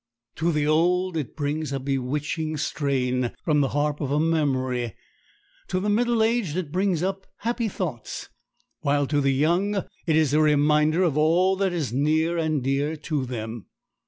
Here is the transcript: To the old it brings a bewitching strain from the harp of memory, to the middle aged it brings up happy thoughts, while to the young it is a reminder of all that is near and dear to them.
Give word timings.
To 0.37 0.51
the 0.51 0.65
old 0.65 1.15
it 1.15 1.35
brings 1.35 1.71
a 1.71 1.79
bewitching 1.79 2.57
strain 2.57 3.33
from 3.45 3.61
the 3.61 3.67
harp 3.67 4.01
of 4.01 4.19
memory, 4.19 4.95
to 5.67 5.79
the 5.79 5.91
middle 5.91 6.23
aged 6.23 6.57
it 6.57 6.71
brings 6.71 7.03
up 7.03 7.27
happy 7.41 7.67
thoughts, 7.69 8.27
while 8.79 9.05
to 9.05 9.21
the 9.21 9.29
young 9.29 9.75
it 10.07 10.15
is 10.15 10.33
a 10.33 10.41
reminder 10.41 11.03
of 11.03 11.19
all 11.19 11.55
that 11.57 11.71
is 11.71 11.93
near 11.93 12.35
and 12.35 12.63
dear 12.63 12.95
to 12.95 13.27
them. 13.27 13.67